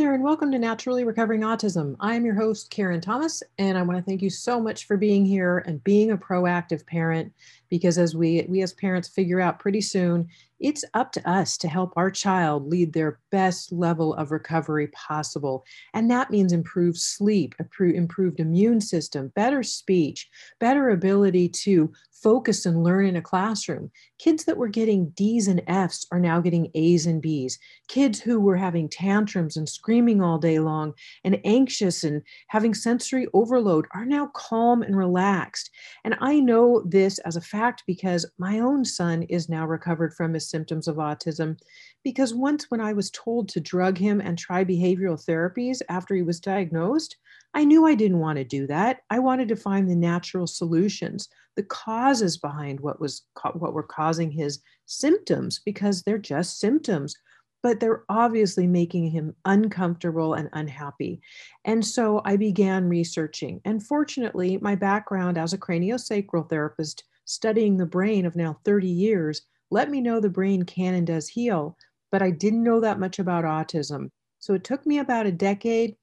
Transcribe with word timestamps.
there, 0.00 0.14
and 0.14 0.24
welcome 0.24 0.50
to 0.50 0.58
Naturally 0.58 1.04
Recovering 1.04 1.42
Autism. 1.42 1.94
I 2.00 2.14
am 2.14 2.24
your 2.24 2.34
host, 2.34 2.70
Karen 2.70 3.02
Thomas, 3.02 3.42
and 3.58 3.76
I 3.76 3.82
want 3.82 3.98
to 3.98 4.02
thank 4.02 4.22
you 4.22 4.30
so 4.30 4.58
much 4.58 4.86
for 4.86 4.96
being 4.96 5.26
here 5.26 5.58
and 5.66 5.84
being 5.84 6.10
a 6.12 6.16
proactive 6.16 6.86
parent. 6.86 7.30
Because 7.68 7.98
as 7.98 8.16
we 8.16 8.46
we 8.48 8.62
as 8.62 8.72
parents 8.72 9.08
figure 9.08 9.42
out 9.42 9.58
pretty 9.58 9.82
soon, 9.82 10.26
it's 10.60 10.84
up 10.94 11.12
to 11.12 11.30
us 11.30 11.56
to 11.58 11.68
help 11.68 11.92
our 11.96 12.10
child 12.10 12.68
lead 12.68 12.92
their 12.92 13.18
best 13.30 13.72
level 13.72 14.14
of 14.14 14.30
recovery 14.30 14.88
possible. 14.88 15.64
And 15.94 16.10
that 16.10 16.30
means 16.30 16.52
improved 16.52 16.98
sleep, 16.98 17.54
improved 17.80 18.40
immune 18.40 18.80
system, 18.80 19.32
better 19.34 19.62
speech, 19.62 20.28
better 20.58 20.90
ability 20.90 21.48
to 21.48 21.92
focus 22.22 22.66
and 22.66 22.84
learn 22.84 23.06
in 23.06 23.16
a 23.16 23.22
classroom. 23.22 23.90
Kids 24.18 24.44
that 24.44 24.56
were 24.56 24.68
getting 24.68 25.08
D's 25.10 25.48
and 25.48 25.62
F's 25.66 26.06
are 26.12 26.20
now 26.20 26.40
getting 26.40 26.70
A's 26.74 27.06
and 27.06 27.22
B's. 27.22 27.58
Kids 27.88 28.20
who 28.20 28.38
were 28.38 28.56
having 28.56 28.88
tantrums 28.88 29.56
and 29.56 29.68
screaming 29.68 30.20
all 30.20 30.38
day 30.38 30.58
long 30.58 30.92
and 31.24 31.40
anxious 31.44 32.04
and 32.04 32.22
having 32.48 32.74
sensory 32.74 33.26
overload 33.32 33.86
are 33.94 34.04
now 34.04 34.30
calm 34.34 34.82
and 34.82 34.96
relaxed. 34.96 35.70
And 36.04 36.16
I 36.20 36.40
know 36.40 36.82
this 36.86 37.18
as 37.20 37.36
a 37.36 37.40
fact 37.40 37.84
because 37.86 38.30
my 38.38 38.58
own 38.58 38.84
son 38.84 39.22
is 39.24 39.48
now 39.48 39.66
recovered 39.66 40.12
from 40.14 40.34
his 40.34 40.49
symptoms 40.50 40.88
of 40.88 40.96
autism. 40.96 41.58
Because 42.02 42.34
once, 42.34 42.70
when 42.70 42.80
I 42.80 42.92
was 42.92 43.10
told 43.10 43.48
to 43.50 43.60
drug 43.60 43.96
him 43.96 44.20
and 44.20 44.36
try 44.36 44.64
behavioral 44.64 45.22
therapies 45.24 45.80
after 45.88 46.14
he 46.14 46.22
was 46.22 46.40
diagnosed, 46.40 47.16
I 47.54 47.64
knew 47.64 47.86
I 47.86 47.94
didn't 47.94 48.20
want 48.20 48.38
to 48.38 48.44
do 48.44 48.66
that. 48.68 49.00
I 49.10 49.18
wanted 49.18 49.48
to 49.48 49.56
find 49.56 49.88
the 49.88 49.96
natural 49.96 50.46
solutions, 50.46 51.28
the 51.56 51.62
causes 51.64 52.36
behind 52.36 52.80
what 52.80 53.00
was 53.00 53.22
what 53.54 53.74
were 53.74 53.82
causing 53.82 54.30
his 54.30 54.60
symptoms 54.86 55.60
because 55.64 56.02
they're 56.02 56.18
just 56.18 56.58
symptoms 56.58 57.16
but 57.62 57.80
they're 57.80 58.04
obviously 58.08 58.66
making 58.66 59.10
him 59.10 59.34
uncomfortable 59.44 60.34
and 60.34 60.48
unhappy. 60.52 61.20
And 61.64 61.84
so 61.84 62.22
I 62.24 62.36
began 62.36 62.88
researching. 62.88 63.60
And 63.64 63.84
fortunately, 63.84 64.58
my 64.58 64.74
background 64.74 65.36
as 65.36 65.52
a 65.52 65.58
craniosacral 65.58 66.48
therapist 66.48 67.04
studying 67.24 67.76
the 67.76 67.86
brain 67.86 68.26
of 68.26 68.34
now 68.34 68.58
30 68.64 68.88
years 68.88 69.42
let 69.70 69.90
me 69.90 70.00
know 70.00 70.20
the 70.20 70.28
brain 70.28 70.64
can 70.64 70.94
and 70.94 71.06
does 71.06 71.28
heal, 71.28 71.76
but 72.10 72.22
I 72.22 72.30
didn't 72.30 72.64
know 72.64 72.80
that 72.80 72.98
much 72.98 73.18
about 73.18 73.44
autism. 73.44 74.10
So 74.40 74.54
it 74.54 74.64
took 74.64 74.84
me 74.86 74.98
about 74.98 75.26
a 75.26 75.32
decade. 75.32 75.96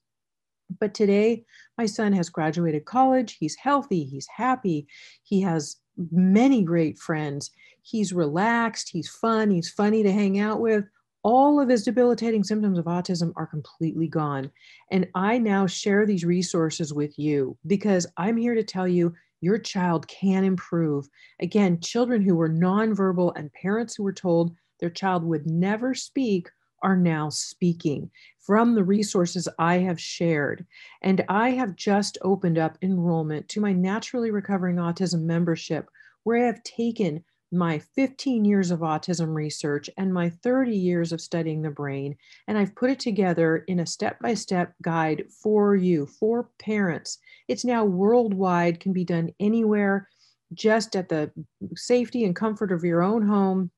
But 0.79 0.93
today, 0.93 1.45
my 1.77 1.85
son 1.85 2.13
has 2.13 2.29
graduated 2.29 2.85
college. 2.85 3.37
He's 3.39 3.55
healthy. 3.55 4.03
He's 4.03 4.27
happy. 4.27 4.87
He 5.23 5.41
has 5.41 5.77
many 6.11 6.63
great 6.63 6.99
friends. 6.99 7.51
He's 7.81 8.13
relaxed. 8.13 8.89
He's 8.91 9.09
fun. 9.09 9.49
He's 9.49 9.69
funny 9.69 10.03
to 10.03 10.11
hang 10.11 10.39
out 10.39 10.59
with. 10.59 10.83
All 11.23 11.59
of 11.59 11.69
his 11.69 11.83
debilitating 11.83 12.43
symptoms 12.43 12.77
of 12.77 12.85
autism 12.85 13.33
are 13.35 13.47
completely 13.47 14.07
gone. 14.07 14.51
And 14.91 15.07
I 15.15 15.37
now 15.37 15.67
share 15.67 16.05
these 16.05 16.25
resources 16.25 16.93
with 16.93 17.17
you 17.17 17.57
because 17.65 18.07
I'm 18.17 18.37
here 18.37 18.55
to 18.55 18.63
tell 18.63 18.87
you 18.87 19.13
your 19.41 19.57
child 19.57 20.07
can 20.07 20.43
improve. 20.43 21.07
Again, 21.39 21.79
children 21.79 22.21
who 22.21 22.35
were 22.35 22.49
nonverbal 22.49 23.33
and 23.35 23.53
parents 23.53 23.95
who 23.95 24.03
were 24.03 24.13
told 24.13 24.55
their 24.79 24.89
child 24.89 25.23
would 25.23 25.45
never 25.45 25.93
speak 25.93 26.49
are 26.83 26.97
now 26.97 27.29
speaking 27.29 28.11
from 28.39 28.75
the 28.75 28.83
resources 28.83 29.47
I 29.57 29.79
have 29.79 29.99
shared. 29.99 30.65
And 31.01 31.23
I 31.27 31.51
have 31.51 31.75
just 31.75 32.17
opened 32.21 32.57
up 32.57 32.77
enrollment 32.81 33.49
to 33.49 33.61
my 33.61 33.73
Naturally 33.73 34.31
Recovering 34.31 34.75
Autism 34.75 35.23
membership, 35.23 35.89
where 36.23 36.43
I 36.43 36.45
have 36.45 36.63
taken 36.63 37.23
my 37.51 37.79
15 37.79 38.43
years 38.45 38.71
of 38.71 38.79
autism 38.79 39.33
research 39.33 39.89
and 39.97 40.13
my 40.13 40.29
30 40.29 40.75
years 40.75 41.11
of 41.11 41.21
studying 41.21 41.61
the 41.61 41.69
brain, 41.69 42.15
and 42.47 42.57
I've 42.57 42.75
put 42.75 42.89
it 42.89 42.99
together 42.99 43.57
in 43.67 43.79
a 43.79 43.85
step 43.85 44.19
by 44.19 44.33
step 44.33 44.73
guide 44.81 45.25
for 45.41 45.75
you, 45.75 46.05
for 46.05 46.49
parents. 46.59 47.19
It's 47.47 47.65
now 47.65 47.85
worldwide, 47.85 48.79
can 48.79 48.93
be 48.93 49.05
done 49.05 49.31
anywhere, 49.39 50.09
just 50.53 50.95
at 50.95 51.09
the 51.09 51.31
safety 51.75 52.25
and 52.25 52.35
comfort 52.35 52.71
of 52.71 52.83
your 52.83 53.01
own 53.01 53.25
home 53.25 53.71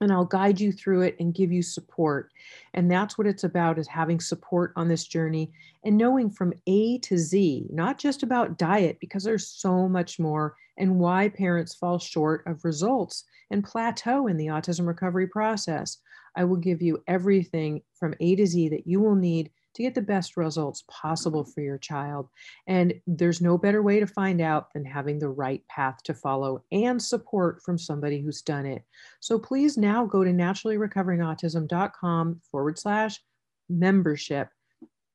and 0.00 0.12
I'll 0.12 0.24
guide 0.24 0.60
you 0.60 0.72
through 0.72 1.02
it 1.02 1.16
and 1.18 1.34
give 1.34 1.50
you 1.50 1.62
support. 1.62 2.30
And 2.74 2.90
that's 2.90 3.18
what 3.18 3.26
it's 3.26 3.44
about 3.44 3.78
is 3.78 3.88
having 3.88 4.20
support 4.20 4.72
on 4.76 4.88
this 4.88 5.04
journey 5.04 5.52
and 5.84 5.96
knowing 5.96 6.30
from 6.30 6.52
A 6.66 6.98
to 6.98 7.18
Z, 7.18 7.66
not 7.70 7.98
just 7.98 8.22
about 8.22 8.58
diet, 8.58 8.98
because 9.00 9.24
there's 9.24 9.48
so 9.48 9.88
much 9.88 10.18
more 10.18 10.56
and 10.76 10.98
why 10.98 11.28
parents 11.28 11.74
fall 11.74 11.98
short 11.98 12.44
of 12.46 12.64
results 12.64 13.24
and 13.50 13.64
plateau 13.64 14.28
in 14.28 14.36
the 14.36 14.46
autism 14.46 14.86
recovery 14.86 15.26
process. 15.26 15.98
I 16.36 16.44
will 16.44 16.56
give 16.56 16.80
you 16.80 17.02
everything 17.08 17.82
from 17.94 18.14
A 18.20 18.36
to 18.36 18.46
Z 18.46 18.68
that 18.68 18.86
you 18.86 19.00
will 19.00 19.16
need 19.16 19.50
to 19.78 19.84
get 19.84 19.94
the 19.94 20.02
best 20.02 20.36
results 20.36 20.82
possible 20.88 21.44
for 21.44 21.60
your 21.60 21.78
child. 21.78 22.28
And 22.66 22.94
there's 23.06 23.40
no 23.40 23.56
better 23.56 23.80
way 23.80 24.00
to 24.00 24.08
find 24.08 24.40
out 24.40 24.74
than 24.74 24.84
having 24.84 25.20
the 25.20 25.28
right 25.28 25.62
path 25.68 26.02
to 26.04 26.14
follow 26.14 26.64
and 26.72 27.00
support 27.00 27.62
from 27.62 27.78
somebody 27.78 28.20
who's 28.20 28.42
done 28.42 28.66
it. 28.66 28.82
So 29.20 29.38
please 29.38 29.78
now 29.78 30.04
go 30.04 30.24
to 30.24 30.30
naturallyrecoveringautism.com 30.30 32.40
forward 32.50 32.76
slash 32.76 33.20
membership 33.68 34.48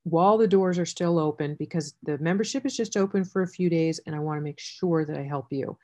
while 0.04 0.38
the 0.38 0.48
doors 0.48 0.78
are 0.78 0.86
still 0.86 1.18
open 1.18 1.56
because 1.58 1.92
the 2.02 2.16
membership 2.18 2.64
is 2.64 2.74
just 2.74 2.96
open 2.96 3.22
for 3.22 3.42
a 3.42 3.48
few 3.48 3.68
days 3.68 4.00
and 4.06 4.16
I 4.16 4.18
want 4.18 4.38
to 4.38 4.44
make 4.44 4.60
sure 4.60 5.04
that 5.04 5.18
I 5.18 5.24
help 5.24 5.48
you. 5.50 5.76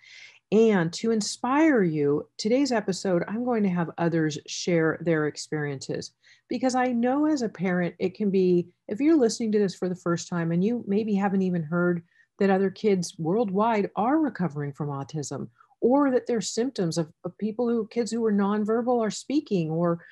And 0.52 0.92
to 0.94 1.12
inspire 1.12 1.82
you, 1.82 2.28
today's 2.36 2.72
episode, 2.72 3.22
I'm 3.28 3.44
going 3.44 3.62
to 3.62 3.68
have 3.68 3.90
others 3.98 4.36
share 4.48 4.98
their 5.00 5.26
experiences 5.26 6.12
because 6.48 6.74
I 6.74 6.86
know 6.86 7.26
as 7.26 7.42
a 7.42 7.48
parent, 7.48 7.94
it 8.00 8.16
can 8.16 8.30
be, 8.30 8.68
if 8.88 9.00
you're 9.00 9.16
listening 9.16 9.52
to 9.52 9.60
this 9.60 9.76
for 9.76 9.88
the 9.88 9.94
first 9.94 10.28
time 10.28 10.50
and 10.50 10.64
you 10.64 10.84
maybe 10.88 11.14
haven't 11.14 11.42
even 11.42 11.62
heard 11.62 12.02
that 12.40 12.50
other 12.50 12.70
kids 12.70 13.14
worldwide 13.16 13.90
are 13.94 14.18
recovering 14.18 14.72
from 14.72 14.88
autism 14.88 15.48
or 15.80 16.10
that 16.10 16.26
there's 16.26 16.50
symptoms 16.50 16.98
of, 16.98 17.12
of 17.24 17.38
people 17.38 17.68
who, 17.68 17.86
kids 17.86 18.10
who 18.10 18.24
are 18.24 18.32
nonverbal 18.32 19.00
are 19.00 19.10
speaking 19.10 19.70
or 19.70 20.04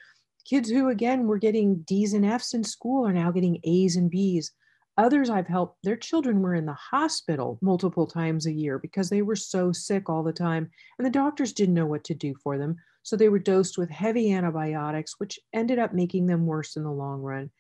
kids 0.49 0.71
who, 0.71 0.89
again, 0.89 1.27
were 1.27 1.39
getting 1.39 1.81
D's 1.81 2.15
and 2.15 2.25
F's 2.25 2.55
in 2.55 2.63
school 2.63 3.07
are 3.07 3.13
now 3.13 3.33
getting 3.33 3.61
A's 3.65 3.97
and 3.97 4.09
B's. 4.09 4.53
Others 4.99 5.31
I've 5.31 5.47
helped, 5.47 5.79
their 5.85 5.97
children 5.97 6.43
were 6.43 6.57
in 6.57 6.67
the 6.67 6.73
hospital 6.73 7.57
multiple 7.63 8.07
times 8.07 8.47
a 8.47 8.53
year 8.53 8.81
because 8.81 9.09
they 9.09 9.23
were 9.23 9.37
so 9.37 9.71
sick 9.71 10.11
all 10.11 10.25
the 10.25 10.33
time, 10.33 10.69
and 10.99 11.07
the 11.07 11.11
doctors 11.11 11.53
didn't 11.53 11.77
know 11.77 11.87
what 11.87 12.03
to 12.05 12.15
do 12.15 12.35
for 12.43 12.59
them. 12.59 12.77
So 13.05 13.15
they 13.17 13.29
were 13.29 13.39
dosed 13.39 13.79
with 13.79 13.89
heavy 13.89 14.33
antibiotics, 14.33 15.15
which 15.19 15.39
ended 15.55 15.79
up 15.79 15.95
making 15.95 16.27
them 16.27 16.47
worse 16.47 16.77
in 16.77 16.83
the 16.83 16.91
long 16.91 17.23
run. 17.23 17.51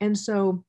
And 0.00 0.16
so 0.18 0.64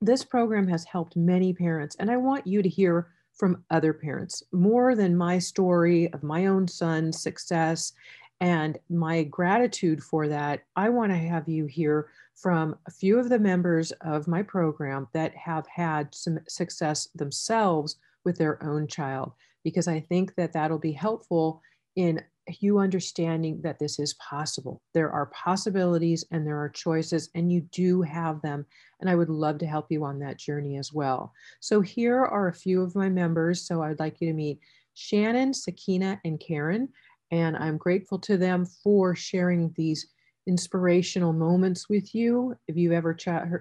this 0.00 0.24
program 0.24 0.66
has 0.68 0.84
helped 0.84 1.14
many 1.14 1.52
parents, 1.52 1.94
and 2.00 2.10
I 2.10 2.16
want 2.16 2.46
you 2.46 2.62
to 2.62 2.68
hear 2.68 3.12
from 3.34 3.64
other 3.70 3.92
parents 3.92 4.42
more 4.52 4.94
than 4.94 5.16
my 5.16 5.38
story 5.38 6.12
of 6.12 6.22
my 6.22 6.46
own 6.46 6.68
son's 6.68 7.22
success 7.22 7.92
and 8.40 8.78
my 8.88 9.22
gratitude 9.24 10.02
for 10.02 10.28
that. 10.28 10.62
I 10.76 10.88
want 10.88 11.12
to 11.12 11.18
have 11.18 11.48
you 11.48 11.66
hear 11.66 12.08
from 12.34 12.76
a 12.86 12.90
few 12.90 13.18
of 13.18 13.28
the 13.28 13.38
members 13.38 13.92
of 14.00 14.26
my 14.26 14.42
program 14.42 15.08
that 15.12 15.34
have 15.36 15.66
had 15.66 16.14
some 16.14 16.38
success 16.48 17.08
themselves 17.14 17.96
with 18.24 18.38
their 18.38 18.62
own 18.62 18.86
child, 18.86 19.32
because 19.62 19.88
I 19.88 20.00
think 20.00 20.34
that 20.36 20.52
that'll 20.52 20.78
be 20.78 20.92
helpful 20.92 21.62
in 21.96 22.22
you 22.58 22.78
understanding 22.78 23.60
that 23.62 23.78
this 23.78 23.98
is 23.98 24.14
possible. 24.14 24.82
There 24.94 25.10
are 25.10 25.26
possibilities 25.26 26.24
and 26.30 26.46
there 26.46 26.58
are 26.58 26.68
choices, 26.68 27.30
and 27.34 27.52
you 27.52 27.60
do 27.72 28.02
have 28.02 28.40
them. 28.42 28.66
And 29.00 29.08
I 29.08 29.14
would 29.14 29.28
love 29.28 29.58
to 29.58 29.66
help 29.66 29.86
you 29.90 30.04
on 30.04 30.18
that 30.20 30.38
journey 30.38 30.76
as 30.76 30.92
well. 30.92 31.32
So, 31.60 31.80
here 31.80 32.24
are 32.24 32.48
a 32.48 32.54
few 32.54 32.82
of 32.82 32.96
my 32.96 33.08
members. 33.08 33.66
So, 33.66 33.82
I'd 33.82 34.00
like 34.00 34.20
you 34.20 34.28
to 34.28 34.34
meet 34.34 34.60
Shannon, 34.94 35.54
Sakina, 35.54 36.20
and 36.24 36.40
Karen. 36.40 36.88
And 37.30 37.56
I'm 37.56 37.76
grateful 37.76 38.18
to 38.20 38.36
them 38.36 38.66
for 38.66 39.14
sharing 39.14 39.72
these 39.76 40.08
inspirational 40.46 41.32
moments 41.32 41.88
with 41.88 42.14
you. 42.14 42.56
If 42.66 42.76
you've 42.76 42.92
ever 42.92 43.16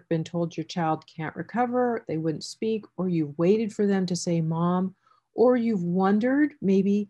been 0.09 0.23
told 0.23 0.57
your 0.57 0.63
child 0.63 1.03
can't 1.15 1.35
recover, 1.35 2.03
they 2.07 2.17
wouldn't 2.17 2.43
speak, 2.43 2.85
or 2.97 3.09
you've 3.09 3.37
waited 3.37 3.73
for 3.73 3.85
them 3.85 4.05
to 4.07 4.15
say 4.15 4.41
mom, 4.41 4.95
or 5.35 5.55
you've 5.55 5.83
wondered 5.83 6.53
maybe, 6.61 7.09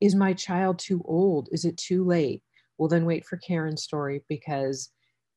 is 0.00 0.14
my 0.14 0.32
child 0.32 0.78
too 0.78 1.02
old? 1.04 1.48
Is 1.52 1.64
it 1.64 1.76
too 1.76 2.04
late? 2.04 2.42
Well, 2.78 2.88
then 2.88 3.04
wait 3.04 3.26
for 3.26 3.36
Karen's 3.36 3.82
story 3.82 4.22
because 4.28 4.90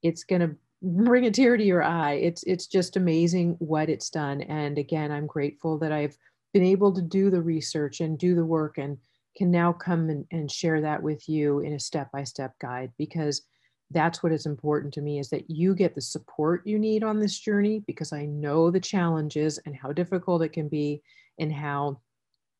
it's 0.04 0.24
going 0.24 0.42
to 0.42 0.56
bring 0.82 1.26
a 1.26 1.32
tear 1.32 1.58
to 1.58 1.64
your 1.64 1.84
eye. 1.84 2.14
It's 2.14 2.44
it's 2.44 2.68
just 2.68 2.96
amazing 2.96 3.56
what 3.60 3.90
it's 3.90 4.10
done. 4.10 4.42
And 4.42 4.78
again, 4.78 5.12
I'm 5.12 5.28
grateful 5.28 5.78
that 5.80 5.92
I've 5.92 6.18
been 6.54 6.64
able 6.64 6.94
to 6.94 7.02
do 7.02 7.30
the 7.30 7.42
research 7.42 8.02
and 8.02 8.18
do 8.18 8.36
the 8.36 8.46
work 8.46 8.78
and 8.78 8.98
can 9.36 9.52
now 9.52 9.72
come 9.74 10.10
and, 10.10 10.26
and 10.32 10.52
share 10.52 10.82
that 10.82 11.02
with 11.02 11.28
you 11.30 11.60
in 11.60 11.74
a 11.74 11.80
step-by-step 11.80 12.54
guide 12.60 12.92
because 12.98 13.44
that's 13.92 14.24
what 14.24 14.32
is 14.32 14.46
important 14.46 14.94
to 14.94 15.02
me 15.02 15.20
is 15.20 15.30
that 15.30 15.50
you 15.50 15.76
get 15.76 15.96
the 15.96 16.02
support 16.02 16.66
you 16.66 16.80
need 16.80 17.04
on 17.04 17.20
this 17.20 17.38
journey 17.38 17.84
because 17.88 18.14
I 18.14 18.26
know 18.26 18.72
the 18.72 18.80
challenges 18.80 19.60
and 19.66 19.76
how 19.76 19.92
difficult 19.92 20.42
it 20.44 20.54
can 20.54 20.70
be 20.70 21.02
and 21.40 21.52
how 21.52 22.00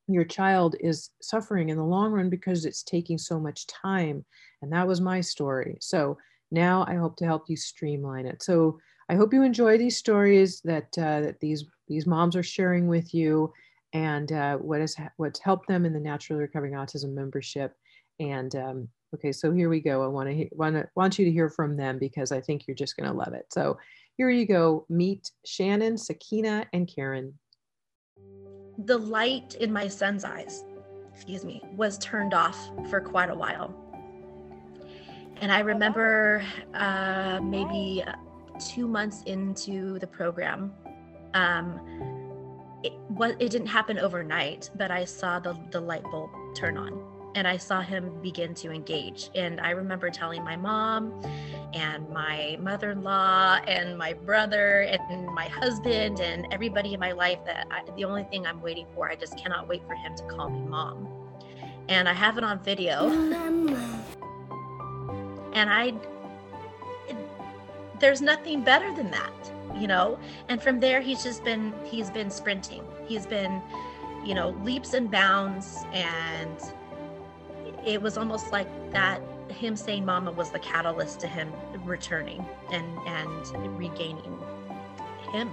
your 0.08 0.26
child 0.26 0.76
is 0.80 1.10
suffering 1.22 1.70
in 1.70 1.78
the 1.78 1.84
long 1.84 2.12
run 2.12 2.30
because 2.30 2.66
it's 2.66 2.84
taking 2.84 3.18
so 3.18 3.40
much 3.40 3.68
time. 3.68 4.26
And 4.62 4.72
that 4.74 4.88
was 4.88 5.00
my 5.00 5.22
story. 5.22 5.78
So 5.80 6.18
now 6.52 6.86
I 6.88 6.96
hope 6.96 7.16
to 7.18 7.26
help 7.26 7.50
you 7.50 7.56
streamline 7.56 8.26
it. 8.26 8.44
So 8.44 8.80
I 9.10 9.16
hope 9.16 9.34
you 9.34 9.44
enjoy 9.44 9.78
these 9.78 9.98
stories 9.98 10.62
that 10.62 10.88
uh, 10.98 11.22
that 11.22 11.40
these 11.40 11.66
these 11.88 12.08
moms 12.08 12.36
are 12.36 12.44
sharing 12.44 12.88
with 12.88 13.14
you, 13.14 13.52
and 13.94 14.32
uh, 14.32 14.58
what's 14.58 15.40
helped 15.40 15.68
them 15.68 15.86
in 15.86 15.94
the 15.94 16.00
Naturally 16.00 16.42
Recovering 16.42 16.74
Autism 16.74 17.14
membership. 17.14 17.76
And 18.20 18.56
um, 18.56 18.88
okay, 19.16 19.32
so 19.32 19.52
here 19.52 19.70
we 19.70 19.80
go. 19.80 20.04
I 20.04 20.08
want 20.08 20.30
to 20.30 20.48
want 20.54 20.86
want 20.96 21.20
you 21.20 21.26
to 21.26 21.32
hear 21.32 21.50
from 21.50 21.76
them 21.76 21.98
because 22.00 22.32
I 22.32 22.40
think 22.42 22.68
you're 22.68 22.76
just 22.76 22.96
going 22.96 23.10
to 23.10 23.18
love 23.18 23.34
it. 23.34 23.46
So 23.50 23.78
here 24.18 24.30
you 24.30 24.46
go. 24.46 24.86
Meet 24.90 25.32
Shannon, 25.46 25.98
Sakina, 25.98 26.68
and 26.74 26.88
Karen. 26.94 27.34
The 28.86 28.98
light 28.98 29.56
in 29.56 29.72
my 29.72 29.88
son's 29.88 30.24
eyes, 30.24 30.64
excuse 31.14 31.44
me, 31.44 31.62
was 31.76 31.98
turned 31.98 32.34
off 32.34 32.58
for 32.90 33.02
quite 33.02 33.30
a 33.30 33.36
while. 33.36 33.76
And 35.42 35.52
I 35.52 35.60
remember 35.60 36.44
uh, 36.74 37.40
maybe 37.42 38.04
two 38.60 38.88
months 38.88 39.24
into 39.24 39.98
the 40.00 40.08
program, 40.08 40.72
um, 41.34 41.80
it, 42.84 42.94
it 43.40 43.52
didn't 43.52 43.68
happen 43.68 44.00
overnight, 44.00 44.70
but 44.76 44.92
I 44.92 45.06
saw 45.06 45.40
the, 45.40 45.58
the 45.72 45.80
light 45.80 46.04
bulb 46.04 46.32
turn 46.56 46.78
on 46.78 47.12
and 47.36 47.48
I 47.48 47.58
saw 47.58 47.82
him 47.82 48.12
begin 48.22 48.54
to 48.56 48.72
engage. 48.72 49.30
And 49.36 49.62
I 49.62 49.72
remember 49.72 50.10
telling 50.10 50.44
my 50.44 50.56
mom 50.56 51.22
and 51.74 52.10
my 52.10 52.58
mother 52.60 52.92
in 52.92 53.04
law 53.04 53.60
and 53.68 53.98
my 53.98 54.14
brother 54.14 54.82
and 54.82 55.28
my 55.28 55.48
husband 55.48 56.20
and 56.20 56.48
everybody 56.52 56.94
in 56.94 57.00
my 57.00 57.14
life 57.14 57.40
that 57.46 57.68
I, 57.72 57.84
the 57.96 58.04
only 58.04 58.24
thing 58.26 58.46
I'm 58.46 58.62
waiting 58.62 58.86
for, 58.94 59.10
I 59.10 59.16
just 59.16 59.38
cannot 59.38 59.68
wait 59.68 59.82
for 59.88 59.96
him 59.96 60.16
to 60.16 60.24
call 60.24 60.50
me 60.50 60.60
mom. 60.62 61.08
And 61.88 62.08
I 62.08 62.14
have 62.14 62.38
it 62.38 62.44
on 62.44 62.62
video. 62.64 63.10
And 65.54 65.70
I, 65.70 65.94
it, 67.08 67.18
there's 68.00 68.22
nothing 68.22 68.64
better 68.64 68.94
than 68.94 69.12
that, 69.12 69.52
you 69.82 69.88
know? 69.88 70.20
And 70.48 70.62
from 70.62 70.80
there, 70.80 71.02
he's 71.02 71.24
just 71.24 71.44
been, 71.44 71.74
he's 71.84 72.10
been 72.12 72.30
sprinting. 72.30 72.84
He's 73.08 73.26
been, 73.26 73.62
you 74.24 74.36
know, 74.36 74.50
leaps 74.64 74.94
and 74.94 75.10
bounds 75.10 75.84
and 75.92 76.58
it 77.86 78.02
was 78.02 78.18
almost 78.18 78.52
like 78.52 78.68
that 78.92 79.22
him 79.50 79.76
saying 79.76 80.06
mama 80.06 80.32
was 80.32 80.52
the 80.52 80.60
catalyst 80.60 81.20
to 81.20 81.28
him 81.28 81.52
returning 81.84 82.46
and 82.72 82.86
and 83.08 83.78
regaining 83.78 84.40
him 85.34 85.52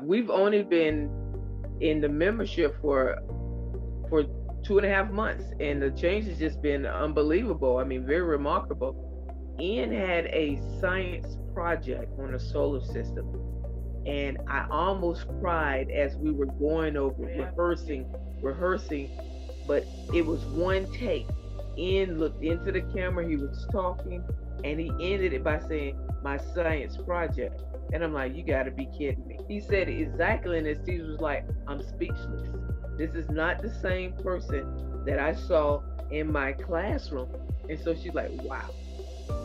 we've 0.00 0.30
only 0.30 0.62
been 0.62 1.10
in 1.80 2.00
the 2.00 2.08
membership 2.08 2.80
for 2.80 3.18
for 4.08 4.24
two 4.64 4.78
and 4.78 4.86
a 4.86 4.88
half 4.88 5.10
months 5.10 5.44
and 5.60 5.80
the 5.80 5.90
change 5.90 6.26
has 6.26 6.38
just 6.38 6.60
been 6.62 6.86
unbelievable 6.86 7.78
i 7.78 7.84
mean 7.84 8.04
very 8.04 8.22
remarkable 8.22 9.14
ian 9.60 9.92
had 9.92 10.26
a 10.26 10.60
science 10.80 11.36
project 11.54 12.18
on 12.18 12.32
the 12.32 12.38
solar 12.38 12.82
system. 12.82 13.40
And 14.06 14.36
I 14.48 14.66
almost 14.70 15.26
cried 15.40 15.90
as 15.90 16.16
we 16.16 16.30
were 16.32 16.46
going 16.46 16.96
over 16.96 17.22
rehearsing, 17.22 18.12
rehearsing, 18.42 19.08
but 19.66 19.86
it 20.12 20.26
was 20.26 20.44
one 20.44 20.90
take. 20.92 21.26
Ian 21.78 22.18
looked 22.18 22.44
into 22.44 22.70
the 22.70 22.82
camera, 22.94 23.26
he 23.26 23.36
was 23.36 23.66
talking, 23.72 24.22
and 24.62 24.78
he 24.78 24.90
ended 25.00 25.32
it 25.32 25.42
by 25.42 25.60
saying, 25.60 25.98
My 26.22 26.36
science 26.36 26.98
project. 26.98 27.62
And 27.92 28.04
I'm 28.04 28.12
like, 28.12 28.36
You 28.36 28.44
gotta 28.44 28.70
be 28.70 28.86
kidding 28.86 29.26
me. 29.26 29.38
He 29.48 29.60
said 29.60 29.88
exactly, 29.88 30.58
and 30.58 30.84
teacher 30.84 31.06
was 31.06 31.20
like, 31.20 31.46
I'm 31.66 31.82
speechless. 31.82 32.42
This 32.96 33.14
is 33.14 33.28
not 33.30 33.62
the 33.62 33.70
same 33.70 34.12
person 34.12 35.04
that 35.04 35.18
I 35.18 35.34
saw 35.34 35.82
in 36.10 36.30
my 36.30 36.52
classroom. 36.52 37.28
And 37.68 37.78
so 37.78 37.94
she's 37.94 38.14
like, 38.14 38.30
Wow. 38.42 38.70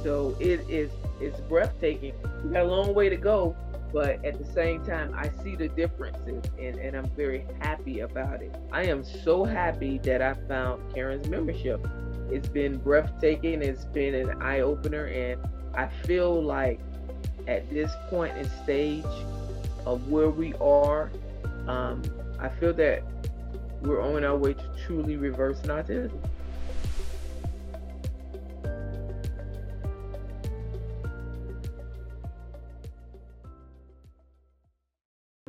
So 0.03 0.35
it 0.39 0.61
is 0.69 0.91
it's 1.19 1.39
breathtaking. 1.41 2.13
We 2.43 2.51
got 2.51 2.63
a 2.63 2.67
long 2.67 2.93
way 2.93 3.09
to 3.09 3.17
go, 3.17 3.55
but 3.91 4.23
at 4.23 4.37
the 4.37 4.45
same 4.45 4.83
time, 4.85 5.13
I 5.15 5.29
see 5.43 5.55
the 5.55 5.67
differences 5.69 6.43
and, 6.57 6.77
and 6.77 6.95
I'm 6.95 7.09
very 7.15 7.45
happy 7.59 7.99
about 7.99 8.41
it. 8.41 8.55
I 8.71 8.83
am 8.83 9.03
so 9.03 9.43
happy 9.43 9.97
that 9.99 10.21
I 10.21 10.35
found 10.47 10.93
Karen's 10.93 11.27
membership. 11.27 11.85
It's 12.31 12.47
been 12.47 12.77
breathtaking, 12.77 13.61
it's 13.61 13.85
been 13.85 14.13
an 14.13 14.41
eye 14.41 14.59
opener, 14.61 15.05
and 15.05 15.41
I 15.73 15.87
feel 16.05 16.41
like 16.43 16.79
at 17.47 17.69
this 17.71 17.91
point 18.09 18.37
and 18.37 18.49
stage 18.63 19.03
of 19.85 20.07
where 20.09 20.29
we 20.29 20.53
are, 20.55 21.09
um, 21.67 22.03
I 22.39 22.49
feel 22.49 22.73
that 22.73 23.03
we're 23.81 24.01
on 24.01 24.23
our 24.23 24.37
way 24.37 24.53
to 24.53 24.75
truly 24.85 25.15
reverse 25.17 25.59
autism. 25.61 26.19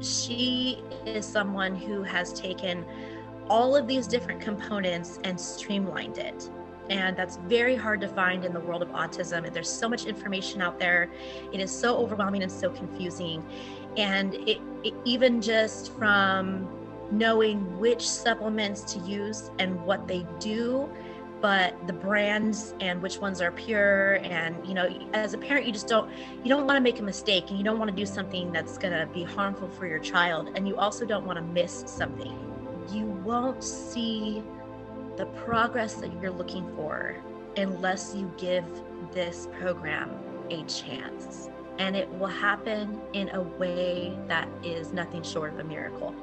she 0.02 0.82
is 1.06 1.26
someone 1.26 1.74
who 1.74 2.02
has 2.02 2.32
taken 2.32 2.84
all 3.48 3.76
of 3.76 3.86
these 3.86 4.06
different 4.06 4.40
components 4.40 5.18
and 5.24 5.38
streamlined 5.38 6.18
it. 6.18 6.48
And 6.88 7.16
that's 7.16 7.36
very 7.46 7.76
hard 7.76 8.00
to 8.00 8.08
find 8.08 8.44
in 8.44 8.52
the 8.52 8.60
world 8.60 8.82
of 8.82 8.88
autism. 8.88 9.46
And 9.46 9.54
there's 9.54 9.68
so 9.70 9.88
much 9.88 10.06
information 10.06 10.60
out 10.60 10.78
there. 10.78 11.08
It 11.52 11.60
is 11.60 11.70
so 11.70 11.96
overwhelming 11.96 12.42
and 12.42 12.50
so 12.50 12.70
confusing. 12.70 13.44
And 13.96 14.34
it, 14.34 14.60
it 14.82 14.94
even 15.04 15.40
just 15.40 15.92
from 15.92 16.68
knowing 17.10 17.78
which 17.78 18.08
supplements 18.08 18.82
to 18.92 18.98
use 19.00 19.50
and 19.58 19.80
what 19.84 20.06
they 20.06 20.26
do 20.38 20.88
but 21.40 21.74
the 21.86 21.92
brands 21.92 22.74
and 22.80 23.00
which 23.00 23.18
ones 23.18 23.40
are 23.40 23.50
pure. 23.50 24.14
And 24.16 24.66
you 24.66 24.74
know 24.74 24.88
as 25.12 25.34
a 25.34 25.38
parent 25.38 25.66
you 25.66 25.72
just 25.72 25.88
don't 25.88 26.10
you 26.42 26.48
don't 26.48 26.66
want 26.66 26.76
to 26.76 26.80
make 26.80 26.98
a 26.98 27.02
mistake 27.02 27.48
and 27.48 27.58
you 27.58 27.64
don't 27.64 27.78
want 27.78 27.90
to 27.90 27.96
do 27.96 28.06
something 28.06 28.52
that's 28.52 28.78
going 28.78 28.92
to 28.92 29.06
be 29.12 29.24
harmful 29.24 29.68
for 29.68 29.86
your 29.86 29.98
child. 29.98 30.50
And 30.54 30.68
you 30.68 30.76
also 30.76 31.04
don't 31.04 31.26
want 31.26 31.38
to 31.38 31.42
miss 31.44 31.84
something. 31.86 32.38
You 32.92 33.06
won't 33.06 33.62
see 33.62 34.42
the 35.16 35.26
progress 35.26 35.94
that 35.94 36.10
you're 36.20 36.30
looking 36.30 36.70
for 36.76 37.16
unless 37.56 38.14
you 38.14 38.32
give 38.36 38.64
this 39.12 39.48
program 39.58 40.10
a 40.50 40.62
chance. 40.64 41.48
And 41.78 41.96
it 41.96 42.10
will 42.18 42.26
happen 42.26 43.00
in 43.14 43.30
a 43.30 43.42
way 43.42 44.18
that 44.28 44.48
is 44.62 44.92
nothing 44.92 45.22
short 45.22 45.54
of 45.54 45.60
a 45.60 45.64
miracle 45.64 46.14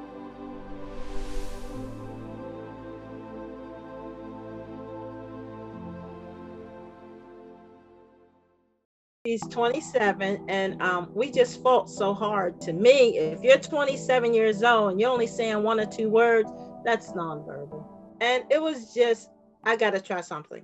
He's 9.27 9.45
27, 9.49 10.45
and 10.47 10.81
um, 10.81 11.09
we 11.13 11.29
just 11.29 11.61
fought 11.61 11.89
so 11.89 12.13
hard. 12.13 12.61
To 12.61 12.71
me, 12.71 13.17
if 13.17 13.43
you're 13.43 13.57
27 13.57 14.33
years 14.33 14.63
old 14.63 14.91
and 14.91 15.01
you're 15.01 15.09
only 15.09 15.27
saying 15.27 15.63
one 15.63 15.81
or 15.81 15.85
two 15.85 16.09
words, 16.09 16.49
that's 16.85 17.11
nonverbal. 17.11 17.85
And 18.21 18.45
it 18.49 18.61
was 18.61 18.93
just, 18.93 19.29
I 19.65 19.75
got 19.75 19.89
to 19.95 19.99
try 19.99 20.21
something. 20.21 20.63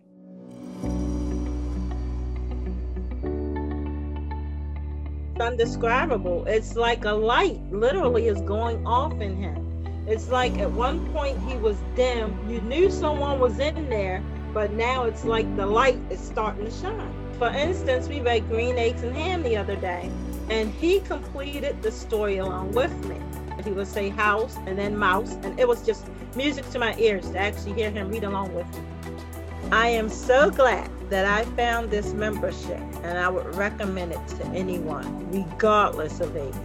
It's 5.34 5.42
undescribable. 5.42 6.46
It's 6.46 6.78
like 6.78 7.04
a 7.04 7.12
light 7.12 7.60
literally 7.70 8.28
is 8.28 8.40
going 8.44 8.88
off 8.88 9.20
in 9.20 9.36
him. 9.36 10.06
It's 10.08 10.30
like 10.30 10.58
at 10.60 10.72
one 10.72 11.06
point 11.12 11.38
he 11.50 11.58
was 11.58 11.76
dim. 11.98 12.50
You 12.50 12.62
knew 12.62 12.90
someone 12.90 13.42
was 13.42 13.60
in 13.60 13.90
there, 13.90 14.24
but 14.54 14.72
now 14.72 15.04
it's 15.04 15.26
like 15.26 15.54
the 15.58 15.66
light 15.66 16.00
is 16.10 16.22
starting 16.22 16.64
to 16.64 16.72
shine. 16.72 17.23
For 17.44 17.50
instance, 17.50 18.08
we 18.08 18.22
read 18.22 18.48
Green 18.48 18.78
Eggs 18.78 19.04
and 19.04 19.14
Ham 19.14 19.44
the 19.44 19.58
other 19.58 19.76
day, 19.76 20.10
and 20.50 20.72
he 20.76 21.02
completed 21.02 21.82
the 21.82 21.92
story 21.92 22.38
along 22.38 22.72
with 22.72 22.94
me. 23.06 23.18
He 23.66 23.72
would 23.72 23.90
say 23.90 24.08
house 24.08 24.56
and 24.66 24.80
then 24.80 24.96
mouse, 24.96 25.34
and 25.44 25.60
it 25.60 25.68
was 25.68 25.86
just 25.86 26.08
music 26.38 26.70
to 26.70 26.80
my 26.80 26.96
ears 26.98 27.30
to 27.32 27.38
actually 27.38 27.74
hear 27.74 27.92
him 27.92 28.08
read 28.08 28.24
along 28.24 28.54
with 28.54 28.66
me. 28.74 28.86
I 29.74 29.90
am 29.90 30.08
so 30.08 30.52
glad 30.52 30.90
that 31.10 31.26
I 31.26 31.44
found 31.58 31.92
this 31.92 32.14
membership, 32.14 32.80
and 33.04 33.18
I 33.18 33.28
would 33.28 33.54
recommend 33.56 34.14
it 34.14 34.26
to 34.38 34.46
anyone, 34.46 35.30
regardless 35.30 36.22
of 36.22 36.38
age. 36.38 36.56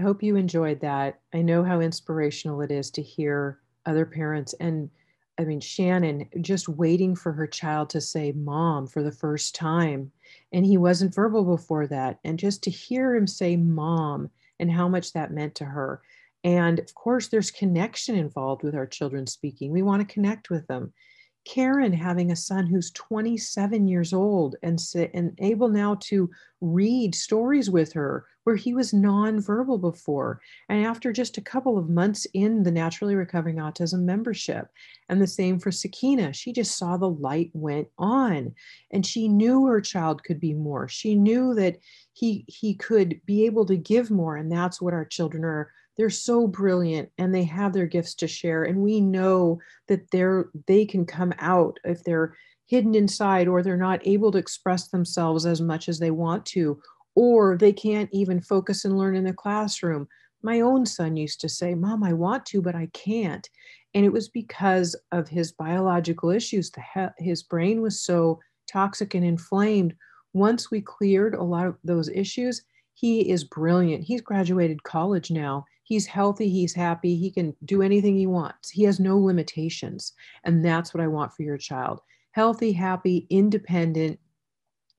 I 0.00 0.02
hope 0.02 0.22
you 0.22 0.36
enjoyed 0.36 0.80
that. 0.80 1.20
I 1.34 1.42
know 1.42 1.62
how 1.62 1.80
inspirational 1.80 2.62
it 2.62 2.70
is 2.70 2.90
to 2.92 3.02
hear 3.02 3.58
other 3.84 4.06
parents 4.06 4.54
and 4.58 4.88
I 5.38 5.44
mean 5.44 5.60
Shannon 5.60 6.26
just 6.40 6.70
waiting 6.70 7.14
for 7.14 7.32
her 7.32 7.46
child 7.46 7.90
to 7.90 8.00
say 8.00 8.32
mom 8.32 8.86
for 8.86 9.02
the 9.02 9.12
first 9.12 9.54
time 9.54 10.10
and 10.54 10.64
he 10.64 10.78
wasn't 10.78 11.14
verbal 11.14 11.44
before 11.44 11.86
that 11.88 12.18
and 12.24 12.38
just 12.38 12.62
to 12.62 12.70
hear 12.70 13.14
him 13.14 13.26
say 13.26 13.58
mom 13.58 14.30
and 14.58 14.72
how 14.72 14.88
much 14.88 15.12
that 15.12 15.34
meant 15.34 15.54
to 15.56 15.66
her. 15.66 16.00
And 16.44 16.78
of 16.78 16.94
course 16.94 17.28
there's 17.28 17.50
connection 17.50 18.14
involved 18.14 18.62
with 18.62 18.74
our 18.74 18.86
children 18.86 19.26
speaking. 19.26 19.70
We 19.70 19.82
want 19.82 20.00
to 20.00 20.14
connect 20.14 20.48
with 20.48 20.66
them. 20.66 20.94
Karen 21.44 21.92
having 21.92 22.32
a 22.32 22.36
son 22.36 22.66
who's 22.66 22.90
27 22.92 23.86
years 23.86 24.14
old 24.14 24.56
and, 24.62 24.80
and 25.12 25.38
able 25.40 25.68
now 25.68 25.96
to 26.00 26.30
read 26.62 27.14
stories 27.14 27.68
with 27.68 27.92
her 27.92 28.24
where 28.44 28.56
he 28.56 28.72
was 28.74 28.92
nonverbal 28.92 29.80
before. 29.80 30.40
And 30.68 30.84
after 30.84 31.12
just 31.12 31.38
a 31.38 31.42
couple 31.42 31.78
of 31.78 31.88
months 31.88 32.26
in 32.32 32.62
the 32.62 32.70
Naturally 32.70 33.14
Recovering 33.14 33.56
Autism 33.56 34.02
membership, 34.02 34.68
and 35.08 35.20
the 35.20 35.26
same 35.26 35.58
for 35.58 35.70
Sakina, 35.70 36.32
she 36.32 36.52
just 36.52 36.78
saw 36.78 36.96
the 36.96 37.10
light 37.10 37.50
went 37.52 37.88
on 37.98 38.54
and 38.90 39.04
she 39.04 39.28
knew 39.28 39.66
her 39.66 39.80
child 39.80 40.24
could 40.24 40.40
be 40.40 40.54
more. 40.54 40.88
She 40.88 41.14
knew 41.14 41.54
that 41.54 41.78
he, 42.12 42.44
he 42.48 42.74
could 42.74 43.20
be 43.26 43.46
able 43.46 43.66
to 43.66 43.76
give 43.76 44.10
more. 44.10 44.36
And 44.36 44.50
that's 44.50 44.80
what 44.80 44.94
our 44.94 45.04
children 45.04 45.44
are 45.44 45.70
they're 45.96 46.08
so 46.08 46.46
brilliant 46.46 47.10
and 47.18 47.34
they 47.34 47.44
have 47.44 47.74
their 47.74 47.86
gifts 47.86 48.14
to 48.14 48.26
share 48.26 48.64
and 48.64 48.78
we 48.78 49.02
know 49.02 49.58
that 49.86 50.10
they're 50.10 50.48
they 50.66 50.86
can 50.86 51.04
come 51.04 51.34
out 51.40 51.78
if 51.84 52.02
they're 52.04 52.34
hidden 52.64 52.94
inside 52.94 53.48
or 53.48 53.62
they're 53.62 53.76
not 53.76 54.00
able 54.06 54.32
to 54.32 54.38
express 54.38 54.88
themselves 54.88 55.44
as 55.44 55.60
much 55.60 55.90
as 55.90 55.98
they 55.98 56.10
want 56.10 56.46
to 56.46 56.80
or 57.14 57.56
they 57.56 57.72
can't 57.72 58.08
even 58.12 58.40
focus 58.40 58.84
and 58.84 58.96
learn 58.98 59.16
in 59.16 59.24
the 59.24 59.32
classroom. 59.32 60.08
My 60.42 60.60
own 60.60 60.86
son 60.86 61.16
used 61.16 61.40
to 61.42 61.48
say 61.48 61.74
mom 61.74 62.02
i 62.02 62.12
want 62.12 62.46
to 62.46 62.62
but 62.62 62.74
i 62.74 62.88
can't. 62.92 63.48
And 63.94 64.04
it 64.04 64.12
was 64.12 64.28
because 64.28 64.94
of 65.10 65.28
his 65.28 65.52
biological 65.52 66.30
issues. 66.30 66.70
The 66.70 67.12
his 67.18 67.42
brain 67.42 67.82
was 67.82 68.00
so 68.00 68.40
toxic 68.70 69.14
and 69.14 69.24
inflamed. 69.24 69.94
Once 70.32 70.70
we 70.70 70.80
cleared 70.80 71.34
a 71.34 71.42
lot 71.42 71.66
of 71.66 71.76
those 71.84 72.08
issues 72.08 72.62
he 73.00 73.30
is 73.30 73.44
brilliant. 73.44 74.04
He's 74.04 74.20
graduated 74.20 74.82
college 74.82 75.30
now. 75.30 75.64
He's 75.84 76.04
healthy, 76.04 76.50
he's 76.50 76.74
happy, 76.74 77.16
he 77.16 77.30
can 77.30 77.56
do 77.64 77.80
anything 77.80 78.14
he 78.14 78.26
wants. 78.26 78.68
He 78.68 78.82
has 78.84 79.00
no 79.00 79.18
limitations. 79.18 80.12
And 80.44 80.62
that's 80.62 80.92
what 80.92 81.02
I 81.02 81.06
want 81.06 81.32
for 81.32 81.42
your 81.42 81.56
child. 81.56 82.02
Healthy, 82.32 82.72
happy, 82.72 83.26
independent, 83.30 84.20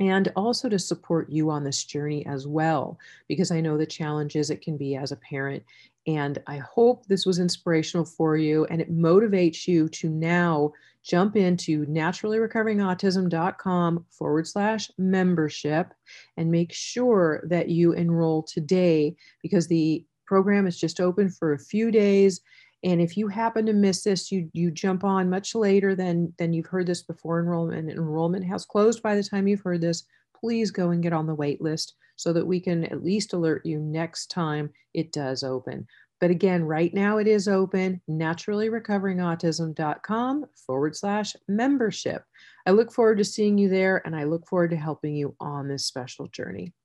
and 0.01 0.29
also 0.35 0.67
to 0.67 0.77
support 0.79 1.29
you 1.29 1.51
on 1.51 1.63
this 1.63 1.83
journey 1.83 2.25
as 2.25 2.47
well, 2.47 2.97
because 3.27 3.51
I 3.51 3.61
know 3.61 3.77
the 3.77 3.85
challenges 3.85 4.49
it 4.49 4.63
can 4.63 4.75
be 4.75 4.95
as 4.95 5.11
a 5.11 5.17
parent. 5.17 5.63
And 6.07 6.39
I 6.47 6.57
hope 6.57 7.05
this 7.05 7.27
was 7.27 7.37
inspirational 7.37 8.05
for 8.05 8.35
you 8.35 8.65
and 8.65 8.81
it 8.81 8.91
motivates 8.91 9.67
you 9.67 9.87
to 9.89 10.09
now 10.09 10.73
jump 11.03 11.35
into 11.35 11.85
naturallyrecoveringautism.com 11.85 14.05
forward 14.09 14.47
slash 14.47 14.89
membership 14.97 15.93
and 16.35 16.49
make 16.49 16.73
sure 16.73 17.43
that 17.47 17.69
you 17.69 17.91
enroll 17.91 18.41
today 18.41 19.15
because 19.43 19.67
the 19.67 20.03
program 20.25 20.65
is 20.65 20.79
just 20.79 20.99
open 20.99 21.29
for 21.29 21.53
a 21.53 21.59
few 21.59 21.91
days. 21.91 22.41
And 22.83 22.99
if 22.99 23.15
you 23.15 23.27
happen 23.27 23.67
to 23.67 23.73
miss 23.73 24.03
this, 24.03 24.31
you 24.31 24.49
you 24.53 24.71
jump 24.71 25.03
on 25.03 25.29
much 25.29 25.53
later 25.53 25.93
than 25.95 26.33
than 26.37 26.53
you've 26.53 26.67
heard 26.67 26.87
this 26.87 27.03
before 27.03 27.39
enrollment. 27.39 27.89
Enrollment 27.89 28.45
has 28.45 28.65
closed 28.65 29.03
by 29.03 29.15
the 29.15 29.23
time 29.23 29.47
you've 29.47 29.61
heard 29.61 29.81
this. 29.81 30.03
Please 30.35 30.71
go 30.71 30.89
and 30.89 31.03
get 31.03 31.13
on 31.13 31.27
the 31.27 31.35
wait 31.35 31.61
list 31.61 31.93
so 32.15 32.33
that 32.33 32.45
we 32.45 32.59
can 32.59 32.85
at 32.85 33.03
least 33.03 33.33
alert 33.33 33.63
you 33.65 33.79
next 33.79 34.27
time 34.27 34.71
it 34.93 35.11
does 35.11 35.43
open. 35.43 35.87
But 36.19 36.29
again, 36.29 36.63
right 36.63 36.93
now 36.93 37.17
it 37.17 37.27
is 37.27 37.47
open, 37.47 37.99
naturallyrecoveringautism.com 38.07 40.45
forward 40.67 40.95
slash 40.95 41.35
membership. 41.47 42.23
I 42.67 42.71
look 42.71 42.91
forward 42.91 43.17
to 43.17 43.25
seeing 43.25 43.57
you 43.57 43.69
there 43.69 44.05
and 44.05 44.15
I 44.15 44.25
look 44.25 44.47
forward 44.47 44.69
to 44.69 44.77
helping 44.77 45.15
you 45.15 45.35
on 45.39 45.67
this 45.67 45.87
special 45.87 46.27
journey. 46.27 46.75